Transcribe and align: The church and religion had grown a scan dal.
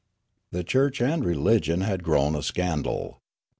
The 0.51 0.63
church 0.63 0.99
and 0.99 1.23
religion 1.23 1.81
had 1.81 2.03
grown 2.03 2.33
a 2.35 2.41
scan 2.41 2.81
dal. 2.81 3.19